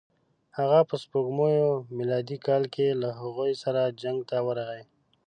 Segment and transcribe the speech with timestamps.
[0.57, 4.83] هغه په سپوږمیز میلادي کال کې له هغوی سره جنګ ته ورغی.